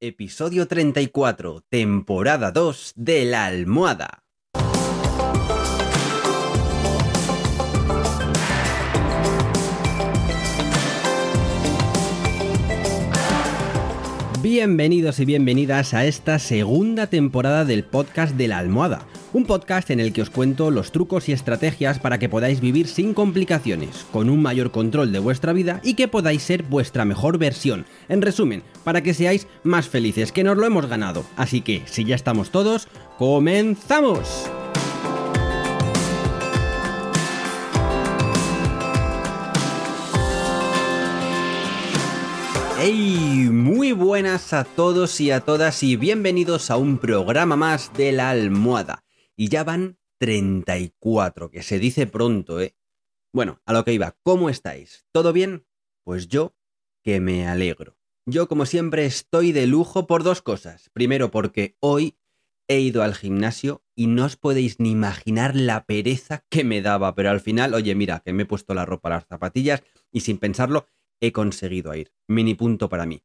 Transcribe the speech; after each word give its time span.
Episodio 0.00 0.68
34, 0.68 1.64
temporada 1.68 2.52
2 2.52 2.92
de 2.94 3.24
La 3.24 3.46
Almohada. 3.46 4.22
Bienvenidos 14.40 15.18
y 15.18 15.24
bienvenidas 15.24 15.94
a 15.94 16.06
esta 16.06 16.38
segunda 16.38 17.08
temporada 17.08 17.64
del 17.64 17.82
podcast 17.82 18.36
de 18.36 18.46
la 18.46 18.58
almohada, 18.58 19.04
un 19.32 19.44
podcast 19.44 19.90
en 19.90 20.00
el 20.00 20.12
que 20.12 20.22
os 20.22 20.30
cuento 20.30 20.70
los 20.70 20.92
trucos 20.92 21.28
y 21.28 21.32
estrategias 21.32 21.98
para 21.98 22.18
que 22.18 22.28
podáis 22.28 22.60
vivir 22.60 22.86
sin 22.86 23.14
complicaciones, 23.14 24.06
con 24.12 24.30
un 24.30 24.42
mayor 24.42 24.70
control 24.70 25.12
de 25.12 25.18
vuestra 25.18 25.52
vida 25.52 25.80
y 25.82 25.94
que 25.94 26.08
podáis 26.08 26.42
ser 26.42 26.62
vuestra 26.62 27.04
mejor 27.04 27.38
versión. 27.38 27.86
En 28.08 28.22
resumen, 28.22 28.62
para 28.84 29.02
que 29.02 29.14
seáis 29.14 29.46
más 29.64 29.88
felices, 29.88 30.32
que 30.32 30.44
nos 30.44 30.56
lo 30.56 30.66
hemos 30.66 30.86
ganado. 30.86 31.24
Así 31.36 31.60
que, 31.60 31.82
si 31.86 32.04
ya 32.04 32.14
estamos 32.14 32.50
todos, 32.50 32.88
¡comenzamos! 33.18 34.48
¡Hey! 42.80 43.48
Muy 43.50 43.92
buenas 43.92 44.52
a 44.52 44.64
todos 44.64 45.20
y 45.20 45.30
a 45.30 45.40
todas 45.40 45.82
y 45.82 45.96
bienvenidos 45.96 46.70
a 46.70 46.76
un 46.76 46.98
programa 46.98 47.56
más 47.56 47.92
de 47.94 48.12
la 48.12 48.30
almohada. 48.30 49.07
Y 49.40 49.50
ya 49.50 49.62
van 49.62 50.00
34, 50.18 51.52
que 51.52 51.62
se 51.62 51.78
dice 51.78 52.08
pronto, 52.08 52.60
¿eh? 52.60 52.74
Bueno, 53.32 53.62
a 53.66 53.72
lo 53.72 53.84
que 53.84 53.92
iba, 53.92 54.18
¿cómo 54.24 54.50
estáis? 54.50 55.06
¿Todo 55.12 55.32
bien? 55.32 55.64
Pues 56.02 56.26
yo 56.26 56.56
que 57.04 57.20
me 57.20 57.46
alegro. 57.46 57.96
Yo 58.26 58.48
como 58.48 58.66
siempre 58.66 59.06
estoy 59.06 59.52
de 59.52 59.68
lujo 59.68 60.08
por 60.08 60.24
dos 60.24 60.42
cosas. 60.42 60.90
Primero 60.92 61.30
porque 61.30 61.76
hoy 61.78 62.18
he 62.66 62.80
ido 62.80 63.04
al 63.04 63.14
gimnasio 63.14 63.84
y 63.94 64.08
no 64.08 64.24
os 64.24 64.36
podéis 64.36 64.80
ni 64.80 64.90
imaginar 64.90 65.54
la 65.54 65.86
pereza 65.86 66.44
que 66.50 66.64
me 66.64 66.82
daba, 66.82 67.14
pero 67.14 67.30
al 67.30 67.40
final, 67.40 67.74
oye, 67.74 67.94
mira, 67.94 68.20
que 68.24 68.32
me 68.32 68.42
he 68.42 68.46
puesto 68.46 68.74
la 68.74 68.86
ropa, 68.86 69.08
las 69.08 69.26
zapatillas 69.28 69.84
y 70.10 70.20
sin 70.20 70.38
pensarlo 70.38 70.88
he 71.20 71.30
conseguido 71.30 71.94
ir. 71.94 72.12
Mini 72.26 72.56
punto 72.56 72.88
para 72.88 73.06
mí. 73.06 73.22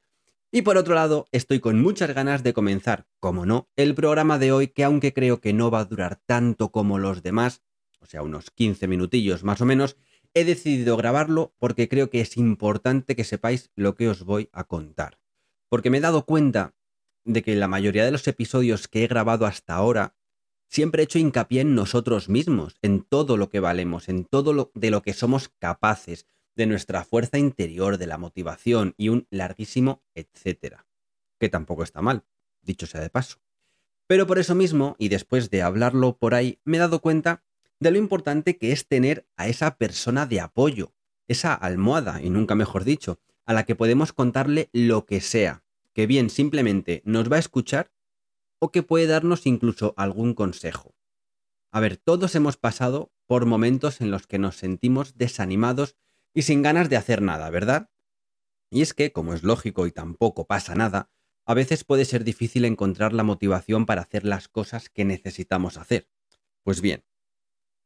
Y 0.56 0.62
por 0.62 0.78
otro 0.78 0.94
lado, 0.94 1.28
estoy 1.32 1.60
con 1.60 1.82
muchas 1.82 2.14
ganas 2.14 2.44
de 2.44 2.54
comenzar, 2.54 3.08
como 3.20 3.48
no, 3.48 3.72
el 3.76 3.96
programa 3.96 4.38
de 4.38 4.52
hoy 4.52 4.68
que 4.68 4.84
aunque 4.84 5.12
creo 5.12 5.42
que 5.42 5.52
no 5.52 5.72
va 5.72 5.80
a 5.80 5.86
durar 5.86 6.22
tanto 6.28 6.72
como 6.72 7.00
los 7.00 7.24
demás, 7.24 7.64
o 8.00 8.06
sea, 8.06 8.22
unos 8.22 8.52
15 8.52 8.88
minutillos 8.88 9.44
más 9.44 9.62
o 9.62 9.66
menos, 9.66 9.98
he 10.36 10.46
decidido 10.46 10.96
grabarlo 10.96 11.56
porque 11.58 11.90
creo 11.90 12.12
que 12.12 12.22
es 12.22 12.38
importante 12.38 13.16
que 13.16 13.24
sepáis 13.24 13.72
lo 13.76 13.96
que 13.96 14.08
os 14.10 14.26
voy 14.26 14.50
a 14.54 14.66
contar. 14.66 15.18
Porque 15.70 15.90
me 15.90 15.98
he 15.98 16.02
dado 16.02 16.24
cuenta 16.24 16.76
de 17.26 17.42
que 17.42 17.56
la 17.56 17.68
mayoría 17.68 18.06
de 18.06 18.12
los 18.12 18.28
episodios 18.28 18.88
que 18.88 19.04
he 19.04 19.08
grabado 19.08 19.48
hasta 19.48 19.74
ahora 19.74 20.16
siempre 20.68 21.02
he 21.02 21.06
hecho 21.06 21.18
hincapié 21.18 21.62
en 21.62 21.74
nosotros 21.74 22.30
mismos, 22.30 22.78
en 22.84 23.02
todo 23.02 23.38
lo 23.38 23.50
que 23.50 23.60
valemos, 23.60 24.08
en 24.08 24.24
todo 24.24 24.54
lo 24.54 24.72
de 24.76 24.92
lo 24.92 25.02
que 25.02 25.14
somos 25.14 25.50
capaces, 25.50 26.28
de 26.56 26.66
nuestra 26.66 27.04
fuerza 27.04 27.38
interior, 27.38 27.98
de 27.98 28.08
la 28.08 28.18
motivación 28.18 28.94
y 28.98 29.10
un 29.10 29.28
larguísimo 29.30 30.04
etcétera. 30.16 30.86
Que 31.40 31.50
tampoco 31.50 31.84
está 31.84 32.02
mal, 32.02 32.24
dicho 32.62 32.88
sea 32.88 33.02
de 33.02 33.10
paso. 33.10 33.40
Pero 34.08 34.28
por 34.28 34.40
eso 34.40 34.56
mismo, 34.56 34.96
y 35.00 35.10
después 35.10 35.50
de 35.50 35.62
hablarlo 35.62 36.18
por 36.18 36.36
ahí, 36.36 36.60
me 36.66 36.78
he 36.78 36.80
dado 36.80 37.02
cuenta 37.02 37.44
de 37.80 37.92
lo 37.92 37.98
importante 37.98 38.58
que 38.58 38.72
es 38.72 38.88
tener 38.88 39.28
a 39.38 39.48
esa 39.48 39.78
persona 39.78 40.26
de 40.26 40.40
apoyo, 40.40 40.94
esa 41.28 41.54
almohada, 41.54 42.22
y 42.22 42.30
nunca 42.30 42.56
mejor 42.56 42.84
dicho, 42.84 43.20
a 43.46 43.54
la 43.54 43.66
que 43.66 43.76
podemos 43.76 44.14
contarle 44.14 44.70
lo 44.72 45.06
que 45.06 45.22
sea, 45.22 45.64
que 45.94 46.08
bien 46.08 46.30
simplemente 46.30 47.02
nos 47.06 47.32
va 47.32 47.38
a 47.38 47.40
escuchar 47.40 47.92
o 48.60 48.72
que 48.72 48.84
puede 48.84 49.08
darnos 49.08 49.46
incluso 49.46 49.94
algún 49.98 50.34
consejo. 50.34 50.96
A 51.72 51.80
ver, 51.80 51.98
todos 51.98 52.36
hemos 52.36 52.56
pasado 52.56 53.12
por 53.26 53.46
momentos 53.46 54.00
en 54.00 54.12
los 54.12 54.28
que 54.28 54.40
nos 54.40 54.58
sentimos 54.58 55.18
desanimados 55.18 55.96
y 56.34 56.44
sin 56.44 56.62
ganas 56.62 56.90
de 56.90 56.98
hacer 56.98 57.22
nada, 57.22 57.50
¿verdad? 57.50 57.90
Y 58.70 58.82
es 58.82 58.94
que, 58.94 59.12
como 59.12 59.34
es 59.34 59.44
lógico 59.44 59.86
y 59.88 59.92
tampoco 59.92 60.46
pasa 60.48 60.76
nada, 60.76 61.12
a 61.46 61.54
veces 61.54 61.84
puede 61.84 62.06
ser 62.06 62.24
difícil 62.24 62.66
encontrar 62.66 63.14
la 63.14 63.24
motivación 63.24 63.86
para 63.86 64.02
hacer 64.02 64.26
las 64.26 64.48
cosas 64.48 64.90
que 64.90 65.06
necesitamos 65.06 65.78
hacer. 65.78 66.10
Pues 66.64 66.82
bien, 66.82 67.04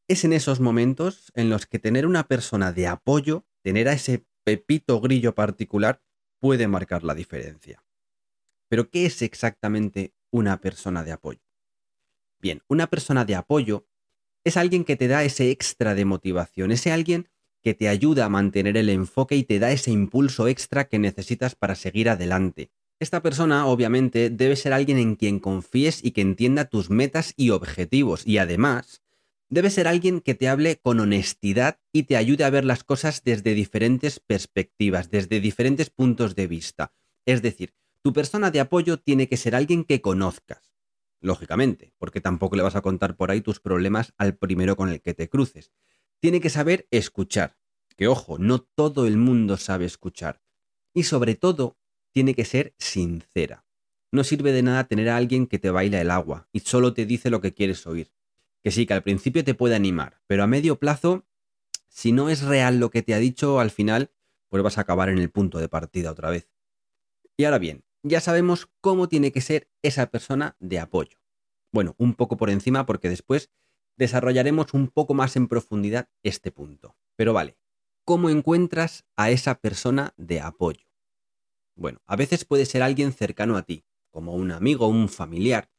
es 0.08 0.24
en 0.24 0.34
esos 0.34 0.60
momentos 0.60 1.32
en 1.36 1.50
los 1.50 1.66
que 1.66 1.80
tener 1.80 2.06
una 2.06 2.28
persona 2.28 2.72
de 2.72 2.88
apoyo, 2.88 3.46
tener 3.64 3.90
a 3.90 3.94
ese 3.94 4.26
pepito 4.44 5.02
grillo 5.02 5.36
particular, 5.36 6.02
puede 6.40 6.68
marcar 6.68 7.04
la 7.04 7.16
diferencia. 7.16 7.84
Pero, 8.70 8.90
¿qué 8.90 9.06
es 9.06 9.22
exactamente 9.22 10.14
una 10.32 10.62
persona 10.62 11.04
de 11.04 11.12
apoyo? 11.12 11.42
Bien, 12.40 12.62
una 12.68 12.88
persona 12.88 13.26
de 13.26 13.36
apoyo 13.36 13.88
es 14.44 14.56
alguien 14.56 14.86
que 14.86 14.96
te 14.96 15.08
da 15.08 15.24
ese 15.24 15.52
extra 15.52 15.96
de 15.96 16.06
motivación, 16.06 16.72
ese 16.72 16.92
alguien 16.92 17.28
que 17.68 17.74
te 17.74 17.90
ayuda 17.90 18.24
a 18.24 18.30
mantener 18.30 18.78
el 18.78 18.88
enfoque 18.88 19.36
y 19.36 19.44
te 19.44 19.60
da 19.60 19.74
ese 19.74 19.92
impulso 19.92 20.48
extra 20.48 20.88
que 20.88 21.00
necesitas 21.00 21.54
para 21.54 21.76
seguir 21.76 22.08
adelante. 22.08 22.72
Esta 22.98 23.22
persona, 23.22 23.66
obviamente, 23.66 24.30
debe 24.30 24.56
ser 24.56 24.72
alguien 24.72 24.98
en 24.98 25.18
quien 25.18 25.40
confíes 25.40 26.02
y 26.02 26.12
que 26.12 26.22
entienda 26.22 26.70
tus 26.70 26.90
metas 26.90 27.34
y 27.36 27.50
objetivos, 27.50 28.26
y 28.26 28.38
además, 28.38 29.02
debe 29.50 29.70
ser 29.70 29.90
alguien 29.90 30.22
que 30.22 30.34
te 30.34 30.48
hable 30.48 30.78
con 30.78 31.02
honestidad 31.02 31.78
y 31.92 32.04
te 32.04 32.16
ayude 32.16 32.46
a 32.46 32.50
ver 32.50 32.64
las 32.64 32.86
cosas 32.86 33.26
desde 33.26 33.54
diferentes 33.54 34.22
perspectivas, 34.22 35.12
desde 35.12 35.42
diferentes 35.42 35.90
puntos 35.90 36.34
de 36.36 36.48
vista. 36.48 36.94
Es 37.26 37.42
decir, 37.42 37.74
tu 38.02 38.14
persona 38.14 38.50
de 38.50 38.62
apoyo 38.62 38.98
tiene 38.98 39.28
que 39.28 39.36
ser 39.36 39.56
alguien 39.56 39.84
que 39.84 40.00
conozcas. 40.00 40.72
Lógicamente, 41.20 41.92
porque 41.98 42.22
tampoco 42.22 42.56
le 42.56 42.64
vas 42.64 42.78
a 42.78 42.82
contar 42.82 43.18
por 43.18 43.30
ahí 43.30 43.42
tus 43.42 43.60
problemas 43.60 44.14
al 44.18 44.38
primero 44.38 44.78
con 44.78 44.88
el 44.88 45.02
que 45.02 45.14
te 45.14 45.28
cruces 45.28 45.74
tiene 46.20 46.42
que 46.42 46.50
saber 46.50 46.88
escuchar. 46.92 47.58
Que 47.96 48.08
ojo, 48.08 48.38
no 48.38 48.60
todo 48.60 49.08
el 49.08 49.18
mundo 49.18 49.58
sabe 49.58 49.86
escuchar. 49.86 50.42
Y 50.94 51.04
sobre 51.04 51.36
todo, 51.36 51.78
tiene 52.12 52.34
que 52.34 52.46
ser 52.46 52.74
sincera. 52.78 53.66
No 54.12 54.24
sirve 54.24 54.52
de 54.52 54.64
nada 54.64 54.86
tener 54.86 55.10
a 55.10 55.18
alguien 55.18 55.48
que 55.48 55.60
te 55.60 55.70
baila 55.70 56.02
el 56.02 56.12
agua 56.12 56.48
y 56.52 56.62
solo 56.62 56.94
te 56.94 57.06
dice 57.06 57.30
lo 57.30 57.42
que 57.42 57.54
quieres 57.54 57.86
oír. 57.86 58.12
Que 58.64 58.72
sí, 58.72 58.86
que 58.86 58.94
al 58.94 59.04
principio 59.04 59.44
te 59.44 59.54
puede 59.54 59.76
animar, 59.76 60.22
pero 60.28 60.44
a 60.44 60.48
medio 60.48 60.80
plazo, 60.80 61.26
si 61.90 62.12
no 62.12 62.30
es 62.30 62.42
real 62.42 62.80
lo 62.80 62.90
que 62.90 63.02
te 63.02 63.14
ha 63.14 63.20
dicho, 63.20 63.60
al 63.60 63.72
final, 63.72 64.12
pues 64.50 64.64
vas 64.64 64.78
a 64.78 64.82
acabar 64.82 65.10
en 65.10 65.18
el 65.18 65.30
punto 65.30 65.60
de 65.60 65.70
partida 65.70 66.12
otra 66.12 66.30
vez. 66.30 66.50
Y 67.36 67.44
ahora 67.44 67.60
bien, 67.60 67.84
ya 68.04 68.22
sabemos 68.22 68.70
cómo 68.82 69.10
tiene 69.10 69.32
que 69.32 69.42
ser 69.42 69.70
esa 69.82 70.08
persona 70.08 70.56
de 70.60 70.80
apoyo. 70.80 71.20
Bueno, 71.72 71.96
un 71.98 72.16
poco 72.16 72.38
por 72.38 72.50
encima 72.50 72.86
porque 72.86 73.10
después 73.10 73.52
desarrollaremos 73.98 74.74
un 74.74 74.88
poco 74.88 75.14
más 75.14 75.36
en 75.36 75.48
profundidad 75.48 76.08
este 76.24 76.52
punto. 76.52 76.96
Pero 77.16 77.34
vale, 77.34 77.58
¿cómo 78.06 78.30
encuentras 78.30 79.06
a 79.16 79.32
esa 79.32 79.56
persona 79.56 80.14
de 80.18 80.40
apoyo? 80.40 80.88
Bueno, 81.76 82.00
a 82.06 82.16
veces 82.16 82.46
puede 82.46 82.66
ser 82.66 82.82
alguien 82.82 83.12
cercano 83.12 83.58
a 83.58 83.64
ti, 83.64 83.84
como 84.10 84.34
un 84.34 84.52
amigo 84.52 84.86
o 84.88 84.90
un 84.90 85.10
familiar, 85.10 85.70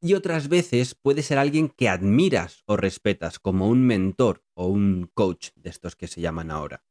y 0.00 0.14
otras 0.14 0.48
veces 0.48 0.94
puede 0.94 1.22
ser 1.22 1.38
alguien 1.38 1.68
que 1.68 1.88
admiras 1.88 2.62
o 2.66 2.76
respetas, 2.76 3.38
como 3.38 3.68
un 3.68 3.86
mentor 3.86 4.42
o 4.54 4.66
un 4.66 5.10
coach 5.12 5.50
de 5.56 5.70
estos 5.70 5.94
que 5.94 6.08
se 6.08 6.20
llaman 6.20 6.50
ahora. 6.50 6.82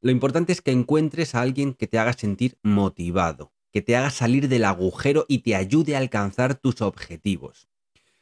Lo 0.00 0.10
importante 0.10 0.52
es 0.52 0.60
que 0.60 0.72
encuentres 0.72 1.34
a 1.34 1.40
alguien 1.40 1.74
que 1.74 1.86
te 1.86 1.98
haga 1.98 2.12
sentir 2.12 2.58
motivado, 2.62 3.52
que 3.70 3.82
te 3.82 3.96
haga 3.96 4.10
salir 4.10 4.48
del 4.48 4.64
agujero 4.64 5.24
y 5.28 5.38
te 5.38 5.54
ayude 5.54 5.96
a 5.96 5.98
alcanzar 5.98 6.56
tus 6.56 6.82
objetivos. 6.82 7.68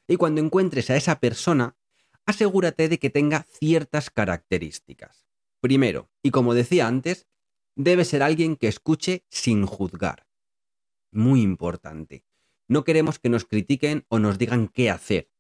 Y 0.07 0.17
cuando 0.17 0.41
encuentres 0.41 0.91
a 0.91 0.97
esa 0.97 1.21
persona, 1.21 1.77
asegúrate 2.27 2.89
de 2.89 2.99
que 2.99 3.11
tenga 3.11 3.43
ciertas 3.43 4.11
características. 4.11 5.27
Primero, 5.61 6.11
y 6.23 6.31
como 6.31 6.55
decía 6.55 6.87
antes, 6.87 7.27
debe 7.77 8.05
ser 8.05 8.23
alguien 8.23 8.57
que 8.57 8.69
escuche 8.69 9.25
sin 9.29 9.67
juzgar. 9.67 10.27
Muy 11.13 11.43
importante. 11.43 12.25
No 12.69 12.85
queremos 12.85 13.19
que 13.19 13.29
nos 13.29 13.45
critiquen 13.45 14.07
o 14.09 14.19
nos 14.19 14.39
digan 14.39 14.69
qué 14.69 14.91
hacer, 14.91 15.31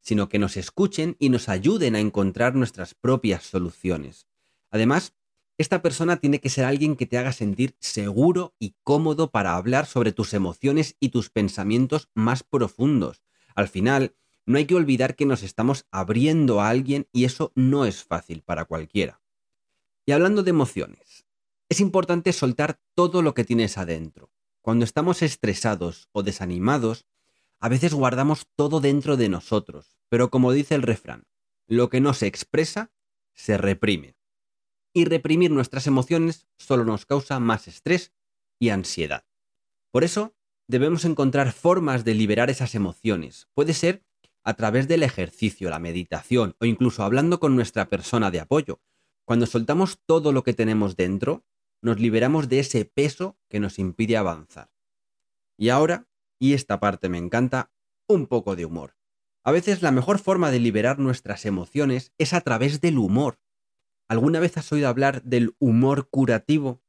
sino 0.00 0.28
que 0.28 0.38
nos 0.38 0.56
escuchen 0.56 1.16
y 1.18 1.28
nos 1.28 1.48
ayuden 1.48 1.94
a 1.94 2.00
encontrar 2.00 2.54
nuestras 2.54 2.94
propias 2.94 3.44
soluciones. 3.44 4.26
Además, 4.70 5.14
esta 5.56 5.82
persona 5.82 6.18
tiene 6.18 6.40
que 6.40 6.50
ser 6.50 6.64
alguien 6.64 6.94
que 6.94 7.06
te 7.06 7.18
haga 7.18 7.32
sentir 7.32 7.76
seguro 7.80 8.54
y 8.58 8.76
cómodo 8.84 9.30
para 9.30 9.56
hablar 9.56 9.86
sobre 9.86 10.12
tus 10.12 10.34
emociones 10.34 10.96
y 11.00 11.08
tus 11.08 11.30
pensamientos 11.30 12.08
más 12.14 12.44
profundos. 12.44 13.22
Al 13.56 13.66
final, 13.66 14.14
no 14.48 14.56
hay 14.56 14.64
que 14.64 14.74
olvidar 14.74 15.14
que 15.14 15.26
nos 15.26 15.42
estamos 15.42 15.84
abriendo 15.90 16.62
a 16.62 16.70
alguien 16.70 17.06
y 17.12 17.26
eso 17.26 17.52
no 17.54 17.84
es 17.84 18.02
fácil 18.02 18.40
para 18.40 18.64
cualquiera. 18.64 19.20
Y 20.06 20.12
hablando 20.12 20.42
de 20.42 20.48
emociones, 20.48 21.26
es 21.68 21.80
importante 21.80 22.32
soltar 22.32 22.80
todo 22.94 23.20
lo 23.20 23.34
que 23.34 23.44
tienes 23.44 23.76
adentro. 23.76 24.30
Cuando 24.62 24.86
estamos 24.86 25.20
estresados 25.20 26.08
o 26.12 26.22
desanimados, 26.22 27.04
a 27.60 27.68
veces 27.68 27.92
guardamos 27.92 28.46
todo 28.56 28.80
dentro 28.80 29.18
de 29.18 29.28
nosotros, 29.28 29.98
pero 30.08 30.30
como 30.30 30.52
dice 30.52 30.74
el 30.74 30.82
refrán, 30.82 31.24
lo 31.66 31.90
que 31.90 32.00
no 32.00 32.14
se 32.14 32.26
expresa, 32.26 32.90
se 33.34 33.58
reprime. 33.58 34.16
Y 34.94 35.04
reprimir 35.04 35.50
nuestras 35.50 35.86
emociones 35.86 36.46
solo 36.56 36.86
nos 36.86 37.04
causa 37.04 37.38
más 37.38 37.68
estrés 37.68 38.14
y 38.58 38.70
ansiedad. 38.70 39.24
Por 39.90 40.04
eso, 40.04 40.34
debemos 40.68 41.04
encontrar 41.04 41.52
formas 41.52 42.02
de 42.06 42.14
liberar 42.14 42.48
esas 42.48 42.74
emociones. 42.74 43.46
Puede 43.52 43.74
ser 43.74 44.07
a 44.44 44.54
través 44.54 44.88
del 44.88 45.02
ejercicio, 45.02 45.70
la 45.70 45.78
meditación 45.78 46.56
o 46.60 46.64
incluso 46.64 47.02
hablando 47.02 47.40
con 47.40 47.54
nuestra 47.54 47.88
persona 47.88 48.30
de 48.30 48.40
apoyo. 48.40 48.80
Cuando 49.24 49.46
soltamos 49.46 49.98
todo 50.06 50.32
lo 50.32 50.42
que 50.42 50.54
tenemos 50.54 50.96
dentro, 50.96 51.44
nos 51.82 52.00
liberamos 52.00 52.48
de 52.48 52.60
ese 52.60 52.84
peso 52.84 53.38
que 53.48 53.60
nos 53.60 53.78
impide 53.78 54.16
avanzar. 54.16 54.70
Y 55.56 55.68
ahora, 55.68 56.08
y 56.38 56.54
esta 56.54 56.80
parte 56.80 57.08
me 57.08 57.18
encanta, 57.18 57.70
un 58.06 58.26
poco 58.26 58.56
de 58.56 58.64
humor. 58.64 58.96
A 59.44 59.52
veces 59.52 59.82
la 59.82 59.92
mejor 59.92 60.18
forma 60.18 60.50
de 60.50 60.60
liberar 60.60 60.98
nuestras 60.98 61.46
emociones 61.46 62.12
es 62.18 62.32
a 62.32 62.40
través 62.40 62.80
del 62.80 62.98
humor. 62.98 63.38
¿Alguna 64.08 64.40
vez 64.40 64.56
has 64.56 64.70
oído 64.72 64.88
hablar 64.88 65.22
del 65.22 65.54
humor 65.58 66.08
curativo? 66.08 66.82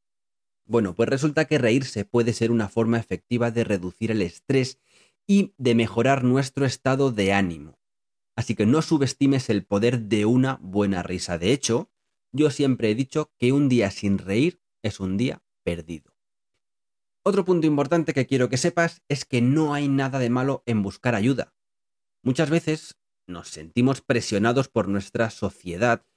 Bueno, 0.66 0.94
pues 0.94 1.10
resulta 1.10 1.46
que 1.46 1.58
reírse 1.58 2.06
puede 2.06 2.32
ser 2.32 2.52
una 2.52 2.70
forma 2.70 3.00
efectiva 3.00 3.52
de 3.52 3.64
reducir 3.64 4.12
el 4.12 4.22
estrés 4.22 4.80
y 5.30 5.54
de 5.60 5.76
mejorar 5.76 6.24
nuestro 6.24 6.66
estado 6.66 7.12
de 7.12 7.34
ánimo. 7.34 7.78
Así 8.36 8.56
que 8.56 8.66
no 8.66 8.82
subestimes 8.82 9.52
el 9.52 9.64
poder 9.64 10.02
de 10.02 10.26
una 10.26 10.58
buena 10.60 11.04
risa. 11.04 11.38
De 11.38 11.54
hecho, 11.54 11.92
yo 12.32 12.50
siempre 12.50 12.90
he 12.90 12.96
dicho 12.96 13.32
que 13.38 13.52
un 13.52 13.70
día 13.70 13.92
sin 13.92 14.18
reír 14.18 14.60
es 14.82 15.00
un 15.00 15.18
día 15.18 15.44
perdido. 15.62 16.16
Otro 17.22 17.46
punto 17.46 17.68
importante 17.68 18.12
que 18.12 18.26
quiero 18.26 18.50
que 18.50 18.58
sepas 18.58 19.04
es 19.08 19.24
que 19.24 19.40
no 19.40 19.76
hay 19.76 19.88
nada 19.88 20.18
de 20.18 20.32
malo 20.32 20.64
en 20.66 20.82
buscar 20.82 21.14
ayuda. 21.14 21.54
Muchas 22.24 22.50
veces 22.50 22.98
nos 23.28 23.50
sentimos 23.50 24.02
presionados 24.02 24.68
por 24.68 24.88
nuestra 24.88 25.30
sociedad 25.30 26.08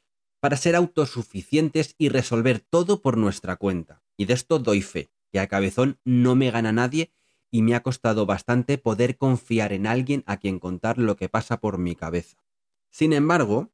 para 0.40 0.56
ser 0.56 0.74
autosuficientes 0.74 1.96
y 1.98 2.08
resolver 2.08 2.60
todo 2.60 3.02
por 3.02 3.18
nuestra 3.18 3.56
cuenta. 3.56 4.02
Y 4.16 4.24
de 4.24 4.32
esto 4.32 4.58
doy 4.58 4.80
fe, 4.80 5.10
que 5.30 5.38
a 5.38 5.48
cabezón 5.48 6.00
no 6.02 6.34
me 6.34 6.50
gana 6.50 6.72
nadie 6.72 7.12
y 7.52 7.62
me 7.62 7.74
ha 7.76 7.82
costado 7.82 8.26
bastante 8.26 8.78
poder 8.78 9.18
confiar 9.18 9.72
en 9.72 9.86
alguien 9.86 10.24
a 10.26 10.38
quien 10.38 10.58
contar 10.58 10.98
lo 10.98 11.16
que 11.16 11.28
pasa 11.28 11.60
por 11.60 11.78
mi 11.78 11.94
cabeza. 11.94 12.42
Sin 12.90 13.12
embargo, 13.12 13.70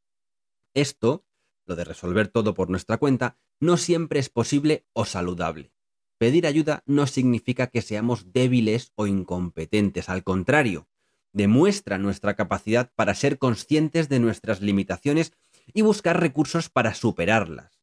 esto, 0.75 1.25
lo 1.65 1.77
de 1.77 1.85
resolver 1.85 2.29
todo 2.29 2.55
por 2.55 2.69
nuestra 2.69 2.99
cuenta, 2.99 3.39
no 3.61 3.77
siempre 3.77 4.19
es 4.19 4.29
posible 4.29 4.85
o 4.93 5.05
saludable. 5.05 5.73
Pedir 6.19 6.47
ayuda 6.47 6.83
no 6.87 7.07
significa 7.07 7.69
que 7.69 7.81
seamos 7.81 8.33
débiles 8.33 8.93
o 8.97 9.07
incompetentes, 9.07 10.09
al 10.09 10.25
contrario, 10.25 10.89
demuestra 11.33 11.99
nuestra 11.99 12.35
capacidad 12.35 12.93
para 12.97 13.15
ser 13.15 13.39
conscientes 13.39 14.09
de 14.09 14.19
nuestras 14.19 14.61
limitaciones 14.61 15.33
y 15.73 15.83
buscar 15.83 16.21
recursos 16.21 16.69
para 16.69 16.95
superarlas. 16.95 17.78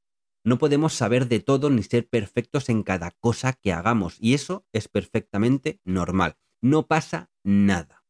No 0.46 0.60
podemos 0.60 0.94
saber 0.94 1.28
de 1.28 1.40
todo 1.40 1.72
ni 1.72 1.82
ser 1.82 2.08
perfectos 2.08 2.70
en 2.70 2.84
cada 2.84 3.10
cosa 3.20 3.54
que 3.54 3.74
hagamos, 3.74 4.18
y 4.20 4.36
eso 4.36 4.64
es 4.74 4.88
perfectamente 4.88 5.82
normal. 5.84 6.38
No 6.62 6.86
pasa 6.86 7.32
nada. 7.44 8.06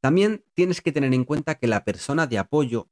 También 0.00 0.42
tienes 0.54 0.80
que 0.80 0.90
tener 0.90 1.12
en 1.12 1.24
cuenta 1.24 1.56
que 1.56 1.66
la 1.66 1.84
persona 1.84 2.26
de 2.26 2.38
apoyo 2.38 2.88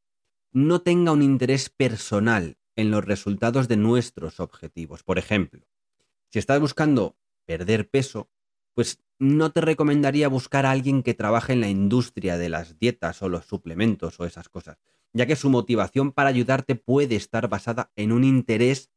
no 0.53 0.83
tenga 0.83 1.13
un 1.13 1.23
interés 1.23 1.71
personal 1.71 2.59
en 2.77 2.91
los 2.91 3.03
resultados 3.03 3.69
de 3.69 3.79
nuestros 3.79 4.39
objetivos. 4.39 5.03
Por 5.03 5.19
ejemplo, 5.19 5.67
si 6.29 6.39
estás 6.39 6.61
buscando 6.61 7.17
perder 7.47 7.89
peso, 7.89 8.29
pues 8.75 9.03
no 9.19 9.51
te 9.51 9.63
recomendaría 9.63 10.29
buscar 10.29 10.67
a 10.67 10.73
alguien 10.73 11.03
que 11.03 11.15
trabaje 11.15 11.55
en 11.55 11.63
la 11.63 11.69
industria 11.69 12.37
de 12.37 12.51
las 12.51 12.79
dietas 12.79 13.23
o 13.23 13.31
los 13.31 13.47
suplementos 13.47 14.21
o 14.21 14.27
esas 14.27 14.51
cosas, 14.51 14.77
ya 15.13 15.27
que 15.27 15.37
su 15.37 15.51
motivación 15.51 16.13
para 16.13 16.31
ayudarte 16.31 16.75
puede 16.75 17.17
estar 17.17 17.49
basada 17.49 17.93
en 17.97 18.13
un 18.13 18.25
interés, 18.25 18.91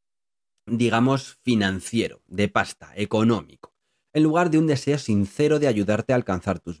digamos, 0.66 1.38
financiero, 1.42 2.22
de 2.26 2.48
pasta, 2.48 2.92
económico, 2.96 3.74
en 4.12 4.22
lugar 4.22 4.50
de 4.50 4.58
un 4.58 4.66
deseo 4.66 4.98
sincero 4.98 5.58
de 5.58 5.68
ayudarte 5.68 6.12
a 6.12 6.16
alcanzar 6.16 6.58
tus, 6.58 6.78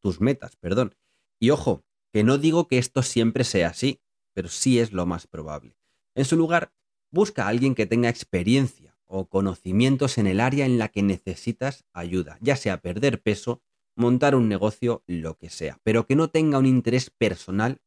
tus 0.00 0.20
metas. 0.20 0.56
Perdón. 0.56 0.94
Y 1.38 1.50
ojo, 1.50 1.84
que 2.12 2.24
no 2.24 2.38
digo 2.38 2.68
que 2.68 2.78
esto 2.78 3.02
siempre 3.02 3.44
sea 3.44 3.68
así, 3.68 4.00
pero 4.32 4.48
sí 4.48 4.78
es 4.78 4.92
lo 4.92 5.06
más 5.06 5.26
probable. 5.26 5.76
En 6.14 6.24
su 6.24 6.36
lugar, 6.36 6.72
busca 7.10 7.44
a 7.44 7.48
alguien 7.48 7.74
que 7.74 7.86
tenga 7.86 8.08
experiencia 8.08 8.96
o 9.06 9.28
conocimientos 9.28 10.18
en 10.18 10.26
el 10.26 10.40
área 10.40 10.66
en 10.66 10.78
la 10.78 10.88
que 10.88 11.02
necesitas 11.02 11.84
ayuda, 11.92 12.38
ya 12.40 12.56
sea 12.56 12.80
perder 12.80 13.22
peso, 13.22 13.62
montar 13.94 14.34
un 14.34 14.48
negocio, 14.48 15.02
lo 15.06 15.38
que 15.38 15.48
sea, 15.48 15.80
pero 15.82 16.06
que 16.06 16.16
no 16.16 16.28
tenga 16.28 16.58
un 16.58 16.66
interés 16.66 17.10
personal 17.10 17.80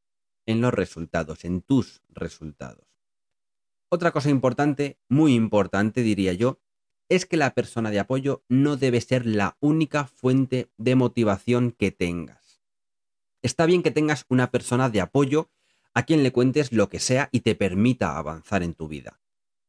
en 0.46 0.62
los 0.62 0.74
resultados, 0.74 1.46
en 1.46 1.62
tus 1.62 2.02
resultados. 2.10 2.88
Otra 3.90 4.12
cosa 4.12 4.30
importante, 4.30 5.00
muy 5.08 5.34
importante 5.34 6.04
diría 6.04 6.34
yo, 6.34 6.60
es 7.10 7.26
que 7.26 7.38
la 7.38 7.56
persona 7.56 7.90
de 7.90 8.00
apoyo 8.00 8.44
no 8.48 8.78
debe 8.78 9.02
ser 9.02 9.26
la 9.26 9.58
única 9.60 10.06
fuente 10.06 10.70
de 10.78 10.96
motivación 10.96 11.72
que 11.72 11.92
tengas. 11.92 12.62
Está 13.42 13.66
bien 13.66 13.82
que 13.82 13.92
tengas 13.92 14.26
una 14.30 14.52
persona 14.52 14.90
de 14.90 15.02
apoyo 15.02 15.50
a 15.94 16.04
quien 16.04 16.24
le 16.24 16.32
cuentes 16.32 16.72
lo 16.72 16.88
que 16.88 17.00
sea 17.00 17.30
y 17.32 17.40
te 17.40 17.56
permita 17.56 18.18
avanzar 18.18 18.62
en 18.64 18.76
tu 18.76 18.88
vida. 18.88 19.20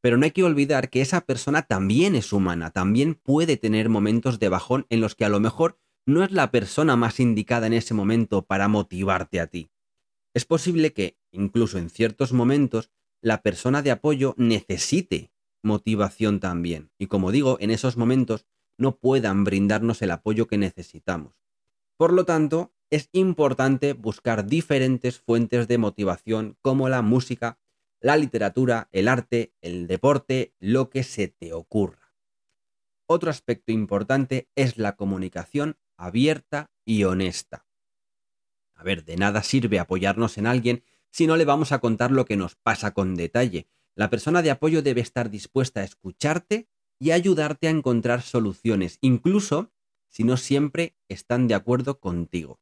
Pero 0.02 0.16
no 0.16 0.24
hay 0.24 0.30
que 0.32 0.44
olvidar 0.44 0.90
que 0.90 1.00
esa 1.00 1.22
persona 1.22 1.62
también 1.62 2.14
es 2.14 2.32
humana, 2.32 2.70
también 2.70 3.14
puede 3.14 3.56
tener 3.56 3.88
momentos 3.88 4.38
de 4.38 4.48
bajón 4.48 4.86
en 4.90 5.00
los 5.00 5.14
que 5.14 5.24
a 5.24 5.28
lo 5.28 5.40
mejor 5.40 5.78
no 6.06 6.24
es 6.24 6.30
la 6.30 6.50
persona 6.50 6.96
más 6.96 7.20
indicada 7.20 7.66
en 7.66 7.74
ese 7.74 7.94
momento 7.94 8.42
para 8.42 8.68
motivarte 8.68 9.40
a 9.40 9.46
ti. 9.46 9.70
Es 10.34 10.44
posible 10.44 10.92
que, 10.92 11.18
incluso 11.32 11.78
en 11.78 11.90
ciertos 11.90 12.32
momentos, 12.32 12.90
la 13.20 13.42
persona 13.42 13.82
de 13.82 13.90
apoyo 13.90 14.34
necesite 14.36 15.32
motivación 15.62 16.40
también. 16.40 16.90
Y 16.98 17.06
como 17.06 17.32
digo, 17.32 17.58
en 17.60 17.70
esos 17.70 17.96
momentos 17.96 18.46
no 18.78 18.96
puedan 18.96 19.44
brindarnos 19.44 20.02
el 20.02 20.10
apoyo 20.10 20.46
que 20.46 20.56
necesitamos. 20.56 21.34
Por 21.96 22.12
lo 22.12 22.24
tanto, 22.24 22.72
es 22.90 23.08
importante 23.12 23.92
buscar 23.92 24.46
diferentes 24.46 25.20
fuentes 25.20 25.68
de 25.68 25.78
motivación 25.78 26.56
como 26.62 26.88
la 26.88 27.02
música, 27.02 27.58
la 28.00 28.16
literatura, 28.16 28.88
el 28.90 29.06
arte, 29.08 29.52
el 29.60 29.86
deporte, 29.86 30.54
lo 30.58 30.90
que 30.90 31.02
se 31.02 31.28
te 31.28 31.52
ocurra. 31.52 32.14
Otro 33.06 33.30
aspecto 33.30 33.72
importante 33.72 34.48
es 34.54 34.78
la 34.78 34.96
comunicación 34.96 35.76
abierta 35.96 36.70
y 36.84 37.04
honesta. 37.04 37.66
A 38.80 38.82
ver, 38.82 39.04
de 39.04 39.16
nada 39.16 39.42
sirve 39.42 39.78
apoyarnos 39.78 40.38
en 40.38 40.46
alguien 40.46 40.84
si 41.10 41.26
no 41.26 41.36
le 41.36 41.44
vamos 41.44 41.70
a 41.70 41.80
contar 41.80 42.10
lo 42.10 42.24
que 42.24 42.38
nos 42.38 42.56
pasa 42.56 42.94
con 42.94 43.14
detalle. 43.14 43.68
La 43.94 44.08
persona 44.08 44.40
de 44.40 44.50
apoyo 44.50 44.80
debe 44.80 45.02
estar 45.02 45.28
dispuesta 45.28 45.80
a 45.80 45.84
escucharte 45.84 46.66
y 46.98 47.10
ayudarte 47.10 47.68
a 47.68 47.72
encontrar 47.72 48.22
soluciones, 48.22 48.96
incluso 49.02 49.70
si 50.08 50.24
no 50.24 50.38
siempre 50.38 50.96
están 51.10 51.46
de 51.46 51.56
acuerdo 51.56 52.00
contigo. 52.00 52.58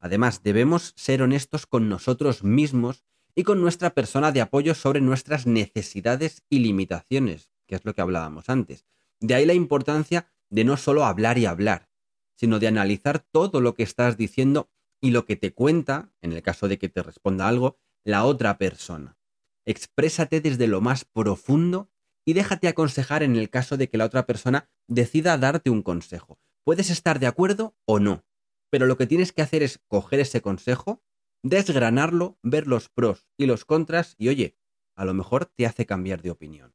Además, 0.00 0.42
debemos 0.42 0.94
ser 0.96 1.20
honestos 1.20 1.66
con 1.66 1.90
nosotros 1.90 2.42
mismos 2.42 3.04
y 3.34 3.42
con 3.42 3.60
nuestra 3.60 3.90
persona 3.90 4.32
de 4.32 4.40
apoyo 4.40 4.74
sobre 4.74 5.02
nuestras 5.02 5.46
necesidades 5.46 6.44
y 6.48 6.60
limitaciones, 6.60 7.50
que 7.66 7.74
es 7.74 7.84
lo 7.84 7.94
que 7.94 8.00
hablábamos 8.00 8.48
antes. 8.48 8.86
De 9.20 9.34
ahí 9.34 9.44
la 9.44 9.52
importancia 9.52 10.32
de 10.48 10.64
no 10.64 10.78
solo 10.78 11.04
hablar 11.04 11.36
y 11.36 11.44
hablar, 11.44 11.90
sino 12.36 12.58
de 12.58 12.68
analizar 12.68 13.18
todo 13.18 13.60
lo 13.60 13.74
que 13.74 13.82
estás 13.82 14.16
diciendo 14.16 14.70
y 15.00 15.10
lo 15.10 15.24
que 15.24 15.36
te 15.36 15.52
cuenta, 15.52 16.12
en 16.22 16.32
el 16.32 16.42
caso 16.42 16.68
de 16.68 16.78
que 16.78 16.88
te 16.88 17.02
responda 17.02 17.48
algo, 17.48 17.78
la 18.04 18.24
otra 18.24 18.58
persona. 18.58 19.18
Exprésate 19.64 20.40
desde 20.40 20.66
lo 20.66 20.80
más 20.80 21.04
profundo 21.04 21.90
y 22.24 22.32
déjate 22.32 22.68
aconsejar 22.68 23.22
en 23.22 23.36
el 23.36 23.50
caso 23.50 23.76
de 23.76 23.88
que 23.88 23.98
la 23.98 24.04
otra 24.04 24.26
persona 24.26 24.70
decida 24.86 25.38
darte 25.38 25.70
un 25.70 25.82
consejo. 25.82 26.38
Puedes 26.64 26.90
estar 26.90 27.20
de 27.20 27.26
acuerdo 27.26 27.76
o 27.86 28.00
no, 28.00 28.24
pero 28.70 28.86
lo 28.86 28.96
que 28.96 29.06
tienes 29.06 29.32
que 29.32 29.42
hacer 29.42 29.62
es 29.62 29.80
coger 29.86 30.20
ese 30.20 30.42
consejo, 30.42 31.02
desgranarlo, 31.42 32.38
ver 32.42 32.66
los 32.66 32.88
pros 32.88 33.28
y 33.36 33.46
los 33.46 33.64
contras 33.64 34.14
y 34.18 34.28
oye, 34.28 34.56
a 34.96 35.04
lo 35.04 35.14
mejor 35.14 35.46
te 35.46 35.66
hace 35.66 35.86
cambiar 35.86 36.22
de 36.22 36.30
opinión. 36.30 36.74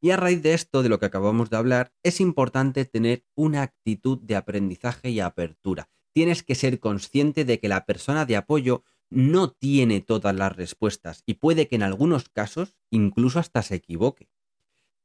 Y 0.00 0.10
a 0.10 0.16
raíz 0.16 0.42
de 0.42 0.54
esto, 0.54 0.82
de 0.82 0.88
lo 0.88 0.98
que 0.98 1.06
acabamos 1.06 1.50
de 1.50 1.56
hablar, 1.56 1.92
es 2.02 2.20
importante 2.20 2.84
tener 2.84 3.24
una 3.34 3.62
actitud 3.62 4.18
de 4.18 4.36
aprendizaje 4.36 5.10
y 5.10 5.20
apertura. 5.20 5.90
Tienes 6.16 6.42
que 6.42 6.54
ser 6.54 6.80
consciente 6.80 7.44
de 7.44 7.60
que 7.60 7.68
la 7.68 7.84
persona 7.84 8.24
de 8.24 8.36
apoyo 8.36 8.84
no 9.10 9.50
tiene 9.50 10.00
todas 10.00 10.34
las 10.34 10.56
respuestas 10.56 11.22
y 11.26 11.34
puede 11.34 11.68
que 11.68 11.76
en 11.76 11.82
algunos 11.82 12.30
casos 12.30 12.74
incluso 12.90 13.38
hasta 13.38 13.60
se 13.60 13.74
equivoque. 13.74 14.30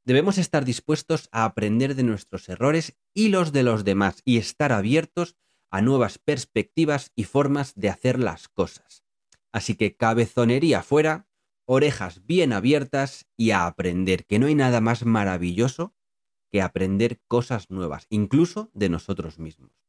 Debemos 0.06 0.38
estar 0.38 0.64
dispuestos 0.64 1.28
a 1.30 1.44
aprender 1.44 1.96
de 1.96 2.02
nuestros 2.02 2.48
errores 2.48 2.98
y 3.12 3.28
los 3.28 3.52
de 3.52 3.62
los 3.62 3.84
demás 3.84 4.22
y 4.24 4.38
estar 4.38 4.72
abiertos 4.72 5.36
a 5.70 5.82
nuevas 5.82 6.16
perspectivas 6.16 7.12
y 7.14 7.24
formas 7.24 7.74
de 7.74 7.90
hacer 7.90 8.18
las 8.18 8.48
cosas. 8.48 9.04
Así 9.52 9.74
que 9.74 9.94
cabezonería 9.94 10.82
fuera, 10.82 11.28
orejas 11.66 12.24
bien 12.24 12.54
abiertas 12.54 13.26
y 13.36 13.50
a 13.50 13.66
aprender, 13.66 14.24
que 14.24 14.38
no 14.38 14.46
hay 14.46 14.54
nada 14.54 14.80
más 14.80 15.04
maravilloso 15.04 15.94
que 16.50 16.62
aprender 16.62 17.20
cosas 17.28 17.68
nuevas, 17.68 18.06
incluso 18.08 18.70
de 18.72 18.88
nosotros 18.88 19.38
mismos. 19.38 19.81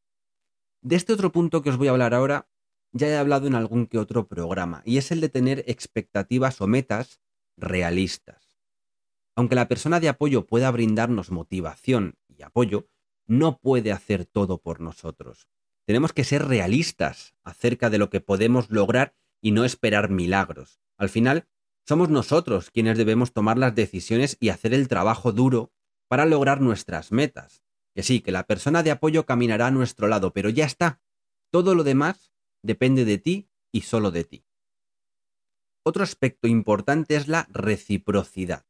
De 0.83 0.97
este 0.97 1.13
otro 1.13 1.31
punto 1.31 1.61
que 1.61 1.69
os 1.69 1.77
voy 1.77 1.87
a 1.87 1.91
hablar 1.91 2.13
ahora, 2.13 2.49
ya 2.91 3.07
he 3.07 3.15
hablado 3.15 3.47
en 3.47 3.55
algún 3.55 3.87
que 3.87 3.97
otro 3.97 4.27
programa, 4.27 4.81
y 4.83 4.97
es 4.97 5.11
el 5.11 5.21
de 5.21 5.29
tener 5.29 5.63
expectativas 5.65 6.59
o 6.59 6.67
metas 6.67 7.21
realistas. 7.55 8.59
Aunque 9.33 9.55
la 9.55 9.69
persona 9.69 10.01
de 10.01 10.09
apoyo 10.09 10.45
pueda 10.45 10.69
brindarnos 10.71 11.31
motivación 11.31 12.15
y 12.27 12.43
apoyo, 12.43 12.89
no 13.25 13.59
puede 13.59 13.93
hacer 13.93 14.25
todo 14.25 14.57
por 14.57 14.81
nosotros. 14.81 15.47
Tenemos 15.85 16.11
que 16.11 16.25
ser 16.25 16.45
realistas 16.45 17.33
acerca 17.45 17.89
de 17.89 17.97
lo 17.97 18.09
que 18.09 18.19
podemos 18.19 18.69
lograr 18.69 19.15
y 19.41 19.51
no 19.51 19.63
esperar 19.63 20.09
milagros. 20.09 20.81
Al 20.97 21.07
final, 21.07 21.47
somos 21.87 22.09
nosotros 22.09 22.71
quienes 22.71 22.97
debemos 22.97 23.31
tomar 23.31 23.57
las 23.57 23.73
decisiones 23.73 24.35
y 24.41 24.49
hacer 24.49 24.73
el 24.73 24.89
trabajo 24.89 25.31
duro 25.31 25.71
para 26.09 26.25
lograr 26.25 26.59
nuestras 26.59 27.13
metas. 27.13 27.63
Que 27.93 28.03
sí, 28.03 28.21
que 28.21 28.31
la 28.31 28.47
persona 28.47 28.83
de 28.83 28.91
apoyo 28.91 29.25
caminará 29.25 29.67
a 29.67 29.71
nuestro 29.71 30.07
lado, 30.07 30.33
pero 30.33 30.49
ya 30.49 30.65
está. 30.65 31.01
Todo 31.51 31.75
lo 31.75 31.83
demás 31.83 32.33
depende 32.63 33.05
de 33.05 33.17
ti 33.17 33.49
y 33.71 33.81
solo 33.81 34.11
de 34.11 34.23
ti. 34.23 34.45
Otro 35.83 36.03
aspecto 36.03 36.47
importante 36.47 37.15
es 37.15 37.27
la 37.27 37.47
reciprocidad. 37.51 38.65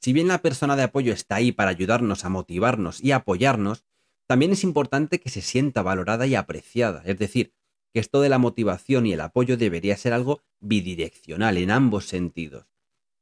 Si 0.00 0.12
bien 0.12 0.28
la 0.28 0.42
persona 0.42 0.76
de 0.76 0.84
apoyo 0.84 1.12
está 1.12 1.36
ahí 1.36 1.52
para 1.52 1.70
ayudarnos 1.70 2.24
a 2.24 2.28
motivarnos 2.28 3.02
y 3.02 3.12
apoyarnos, 3.12 3.84
también 4.26 4.52
es 4.52 4.64
importante 4.64 5.20
que 5.20 5.30
se 5.30 5.42
sienta 5.42 5.82
valorada 5.82 6.26
y 6.26 6.34
apreciada. 6.34 7.02
Es 7.04 7.18
decir, 7.18 7.52
que 7.92 8.00
esto 8.00 8.20
de 8.20 8.28
la 8.28 8.38
motivación 8.38 9.06
y 9.06 9.12
el 9.12 9.20
apoyo 9.20 9.56
debería 9.56 9.96
ser 9.96 10.12
algo 10.12 10.42
bidireccional 10.60 11.58
en 11.58 11.70
ambos 11.70 12.06
sentidos. 12.06 12.66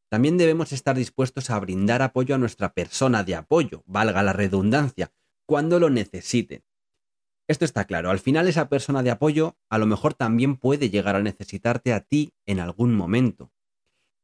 También 0.09 0.39
debemos 0.39 0.73
estar 0.73 0.97
dispuestos 0.97 1.51
a 1.51 1.59
brindar 1.59 2.03
apoyo 2.03 2.35
a 2.35 2.39
nuestra 2.39 2.73
persona 2.73 3.25
de 3.25 3.35
apoyo, 3.35 3.83
valga 3.87 4.23
la 4.23 4.33
redundancia, 4.33 5.13
cuando 5.47 5.79
lo 5.79 5.91
necesiten. 5.91 6.65
Esto 7.47 7.65
está 7.65 7.85
claro, 7.85 8.11
al 8.11 8.21
final 8.21 8.49
esa 8.49 8.69
persona 8.69 9.03
de 9.03 9.11
apoyo 9.11 9.59
a 9.69 9.79
lo 9.79 9.87
mejor 9.87 10.15
también 10.15 10.57
puede 10.57 10.89
llegar 10.89 11.17
a 11.17 11.23
necesitarte 11.23 11.93
a 11.93 12.01
ti 12.01 12.33
en 12.47 12.59
algún 12.59 12.95
momento. 12.95 13.53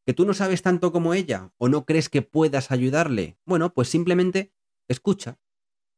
¿Que 0.06 0.14
tú 0.14 0.24
no 0.24 0.32
sabes 0.32 0.62
tanto 0.62 0.92
como 0.92 1.12
ella 1.12 1.52
o 1.58 1.68
no 1.68 1.84
crees 1.84 2.08
que 2.08 2.22
puedas 2.22 2.70
ayudarle? 2.70 3.38
Bueno, 3.44 3.74
pues 3.74 3.88
simplemente 3.88 4.52
escucha. 4.88 5.38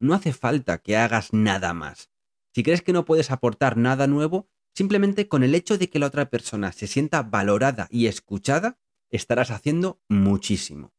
No 0.01 0.15
hace 0.15 0.33
falta 0.33 0.79
que 0.79 0.97
hagas 0.97 1.33
nada 1.33 1.73
más. 1.73 2.11
Si 2.53 2.65
crees 2.65 2.83
que 2.83 2.93
no 2.93 3.05
puedes 3.05 3.31
aportar 3.31 3.77
nada 3.77 4.09
nuevo, 4.09 4.49
simplemente 4.75 5.29
con 5.29 5.45
el 5.45 5.55
hecho 5.55 5.79
de 5.79 5.89
que 5.89 6.01
la 6.01 6.07
otra 6.07 6.29
persona 6.29 6.73
se 6.73 6.89
sienta 6.89 7.23
valorada 7.23 7.87
y 7.89 8.07
escuchada, 8.07 8.81
estarás 9.17 9.51
haciendo 9.51 10.01
muchísimo. 10.09 10.93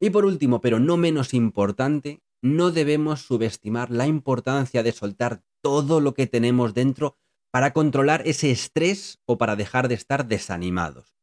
Y 0.00 0.10
por 0.10 0.24
último, 0.24 0.60
pero 0.60 0.78
no 0.78 0.96
menos 0.96 1.34
importante, 1.34 2.22
no 2.40 2.70
debemos 2.70 3.22
subestimar 3.22 3.90
la 3.90 4.06
importancia 4.06 4.82
de 4.82 4.92
soltar 4.92 5.42
todo 5.60 6.00
lo 6.00 6.14
que 6.14 6.26
tenemos 6.26 6.74
dentro 6.74 7.16
para 7.50 7.72
controlar 7.72 8.22
ese 8.26 8.50
estrés 8.50 9.18
o 9.24 9.38
para 9.38 9.56
dejar 9.56 9.88
de 9.88 9.94
estar 9.94 10.28
desanimados. 10.28 11.18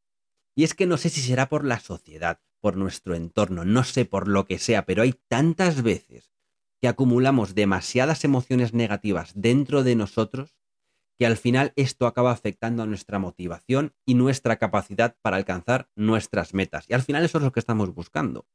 Y 0.55 0.63
es 0.63 0.74
que 0.74 0.88
no 0.88 0.98
sé 0.98 1.10
si 1.10 1.22
será 1.22 1.48
por 1.48 1.63
la 1.63 1.79
sociedad, 1.79 2.41
por 2.60 2.77
nuestro 2.77 3.15
entorno, 3.15 3.63
no 3.63 3.84
sé 3.84 4.05
por 4.05 4.27
lo 4.27 4.46
que 4.46 4.58
sea, 4.58 4.86
pero 4.86 5.03
hay 5.03 5.13
tantas 5.27 5.84
veces 5.84 6.34
que 6.82 6.88
acumulamos 6.88 7.55
demasiadas 7.55 8.24
emociones 8.24 8.74
negativas 8.74 9.32
dentro 9.36 9.84
de 9.84 9.96
nosotros 9.96 10.58
que 11.17 11.25
al 11.25 11.38
final 11.38 11.72
esto 11.75 12.07
acaba 12.07 12.31
afectando 12.31 12.84
a 12.84 12.86
nuestra 12.86 13.19
motivación 13.19 13.93
y 14.05 14.15
nuestra 14.15 14.57
capacidad 14.57 15.15
para 15.22 15.38
alcanzar 15.38 15.89
nuestras 15.95 16.53
metas. 16.53 16.86
Y 16.89 16.93
al 16.93 17.03
final 17.03 17.24
eso 17.24 17.38
es 17.38 17.43
lo 17.43 17.51
que 17.51 17.60
estamos 17.60 17.93
buscando. 17.93 18.45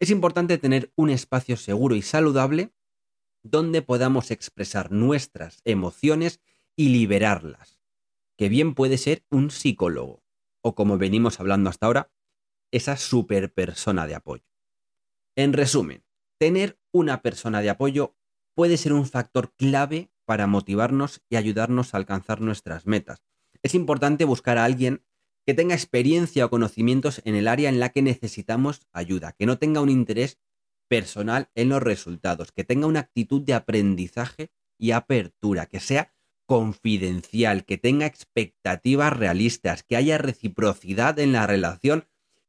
Es 0.00 0.10
importante 0.10 0.58
tener 0.58 0.92
un 0.96 1.10
espacio 1.10 1.56
seguro 1.56 1.96
y 1.96 2.02
saludable 2.02 2.72
donde 3.42 3.82
podamos 3.82 4.30
expresar 4.30 4.92
nuestras 4.92 5.60
emociones 5.64 6.40
y 6.76 6.90
liberarlas, 6.90 7.80
que 8.36 8.48
bien 8.48 8.74
puede 8.74 8.98
ser 8.98 9.24
un 9.30 9.50
psicólogo, 9.50 10.22
o 10.60 10.74
como 10.74 10.98
venimos 10.98 11.40
hablando 11.40 11.70
hasta 11.70 11.86
ahora, 11.86 12.10
esa 12.70 12.96
super 12.96 13.52
persona 13.52 14.06
de 14.06 14.14
apoyo. 14.14 14.44
En 15.34 15.52
resumen, 15.52 16.04
tener 16.38 16.78
una 16.92 17.22
persona 17.22 17.62
de 17.62 17.70
apoyo 17.70 18.16
puede 18.54 18.76
ser 18.76 18.92
un 18.92 19.06
factor 19.06 19.54
clave 19.54 20.10
para 20.28 20.46
motivarnos 20.46 21.22
y 21.30 21.36
ayudarnos 21.36 21.94
a 21.94 21.96
alcanzar 21.96 22.42
nuestras 22.42 22.86
metas. 22.86 23.22
Es 23.62 23.74
importante 23.74 24.26
buscar 24.26 24.58
a 24.58 24.66
alguien 24.66 25.02
que 25.46 25.54
tenga 25.54 25.74
experiencia 25.74 26.44
o 26.44 26.50
conocimientos 26.50 27.22
en 27.24 27.34
el 27.34 27.48
área 27.48 27.70
en 27.70 27.80
la 27.80 27.88
que 27.88 28.02
necesitamos 28.02 28.82
ayuda, 28.92 29.32
que 29.32 29.46
no 29.46 29.56
tenga 29.56 29.80
un 29.80 29.88
interés 29.88 30.38
personal 30.86 31.48
en 31.54 31.70
los 31.70 31.82
resultados, 31.82 32.52
que 32.52 32.62
tenga 32.62 32.86
una 32.86 33.00
actitud 33.00 33.40
de 33.40 33.54
aprendizaje 33.54 34.50
y 34.76 34.90
apertura, 34.90 35.64
que 35.64 35.80
sea 35.80 36.12
confidencial, 36.44 37.64
que 37.64 37.78
tenga 37.78 38.04
expectativas 38.04 39.16
realistas, 39.16 39.82
que 39.82 39.96
haya 39.96 40.18
reciprocidad 40.18 41.18
en 41.20 41.32
la 41.32 41.46
relación 41.46 42.06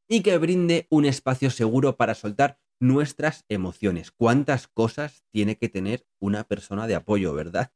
y 0.10 0.22
que 0.22 0.38
brinde 0.38 0.86
un 0.90 1.06
espacio 1.06 1.50
seguro 1.50 1.96
para 1.96 2.14
soltar 2.14 2.60
nuestras 2.80 3.46
emociones. 3.50 4.12
¿Cuántas 4.12 4.68
cosas 4.68 5.24
tiene 5.32 5.58
que 5.58 5.70
tener 5.70 6.08
una 6.20 6.46
persona 6.46 6.88
de 6.88 6.96
apoyo, 6.96 7.34
verdad? 7.34 7.72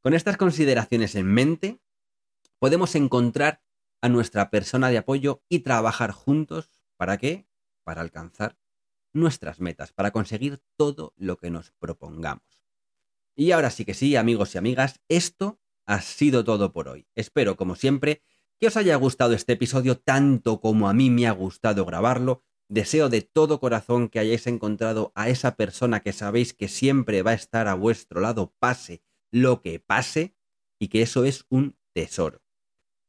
Con 0.00 0.14
estas 0.14 0.36
consideraciones 0.36 1.14
en 1.14 1.26
mente, 1.26 1.80
podemos 2.58 2.94
encontrar 2.94 3.62
a 4.00 4.08
nuestra 4.08 4.50
persona 4.50 4.90
de 4.90 4.98
apoyo 4.98 5.42
y 5.48 5.60
trabajar 5.60 6.12
juntos. 6.12 6.70
¿Para 6.96 7.16
qué? 7.16 7.48
Para 7.84 8.02
alcanzar 8.02 8.58
nuestras 9.12 9.60
metas, 9.60 9.92
para 9.92 10.10
conseguir 10.10 10.62
todo 10.76 11.14
lo 11.16 11.38
que 11.38 11.50
nos 11.50 11.72
propongamos. 11.72 12.62
Y 13.34 13.52
ahora 13.52 13.70
sí 13.70 13.84
que 13.84 13.94
sí, 13.94 14.16
amigos 14.16 14.54
y 14.54 14.58
amigas, 14.58 15.00
esto 15.08 15.60
ha 15.86 16.00
sido 16.00 16.44
todo 16.44 16.72
por 16.72 16.88
hoy. 16.88 17.06
Espero, 17.14 17.56
como 17.56 17.76
siempre, 17.76 18.22
que 18.58 18.66
os 18.66 18.76
haya 18.76 18.96
gustado 18.96 19.32
este 19.32 19.54
episodio 19.54 19.98
tanto 19.98 20.60
como 20.60 20.88
a 20.88 20.94
mí 20.94 21.10
me 21.10 21.26
ha 21.26 21.32
gustado 21.32 21.84
grabarlo 21.84 22.44
Deseo 22.68 23.08
de 23.08 23.22
todo 23.22 23.60
corazón 23.60 24.08
que 24.08 24.18
hayáis 24.18 24.46
encontrado 24.46 25.12
a 25.14 25.28
esa 25.28 25.56
persona 25.56 26.00
que 26.00 26.12
sabéis 26.12 26.52
que 26.52 26.68
siempre 26.68 27.22
va 27.22 27.32
a 27.32 27.34
estar 27.34 27.66
a 27.66 27.74
vuestro 27.74 28.20
lado, 28.20 28.54
pase 28.58 29.02
lo 29.30 29.62
que 29.62 29.80
pase, 29.80 30.34
y 30.78 30.88
que 30.88 31.02
eso 31.02 31.24
es 31.24 31.44
un 31.48 31.76
tesoro. 31.92 32.42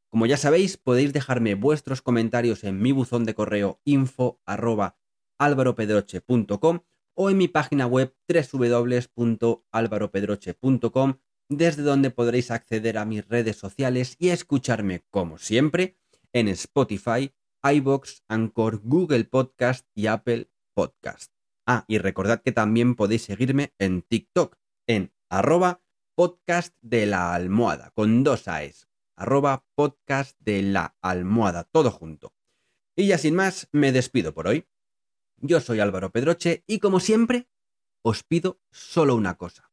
Como 0.10 0.26
ya 0.26 0.38
sabéis, 0.38 0.78
podéis 0.78 1.14
dejarme 1.14 1.54
vuestros 1.56 2.02
comentarios 2.02 2.64
en 2.64 2.82
mi 2.82 2.92
buzón 2.92 3.26
de 3.26 3.36
correo 3.36 3.80
info 3.86 4.42
o 7.14 7.30
en 7.30 7.38
mi 7.38 7.48
página 7.48 7.86
web 7.86 8.16
www.alvaropedroche.com 8.28 11.14
desde 11.50 11.84
donde 11.84 12.10
podréis 12.12 12.52
acceder 12.52 12.98
a 12.98 13.06
mis 13.06 13.26
redes 13.28 13.58
sociales 13.58 14.16
y 14.20 14.30
escucharme 14.30 15.04
como 15.10 15.38
siempre 15.38 15.98
en 16.32 16.48
Spotify, 16.48 17.34
iBox, 17.64 18.24
Anchor, 18.28 18.82
Google 18.84 19.26
Podcast 19.26 19.88
y 19.94 20.08
Apple 20.08 20.50
Podcast. 20.74 21.32
Ah, 21.66 21.86
y 21.88 21.98
recordad 21.98 22.42
que 22.42 22.52
también 22.52 22.96
podéis 22.96 23.24
seguirme 23.24 23.74
en 23.78 24.02
TikTok 24.02 24.56
en 24.88 25.14
arroba 25.30 25.82
podcast 26.16 26.76
de 26.82 27.06
la 27.06 27.34
almohada, 27.34 27.92
con 27.92 28.24
dos 28.24 28.48
A's, 28.48 28.88
arroba 29.16 29.66
podcast 29.76 30.40
de 30.40 30.64
la 30.64 30.98
almohada, 31.02 31.66
todo 31.66 31.92
junto. 31.92 32.34
Y 32.96 33.08
ya 33.08 33.18
sin 33.18 33.36
más, 33.36 33.68
me 33.72 33.92
despido 33.92 34.34
por 34.34 34.48
hoy. 34.48 34.68
Yo 35.38 35.62
soy 35.62 35.80
Álvaro 35.80 36.12
Pedroche 36.12 36.64
y 36.68 36.80
como 36.80 37.00
siempre, 37.00 37.48
os 38.02 38.24
pido 38.24 38.60
solo 38.72 39.16
una 39.16 39.36
cosa. 39.36 39.72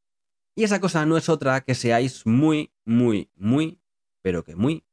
Y 0.54 0.64
esa 0.64 0.80
cosa 0.80 1.04
no 1.06 1.16
es 1.16 1.28
otra 1.28 1.62
que 1.62 1.74
seáis 1.74 2.26
muy, 2.26 2.72
muy, 2.84 3.30
muy, 3.34 3.80
pero 4.22 4.44
que 4.44 4.56
muy 4.56 4.84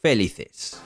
felices. 0.00 0.80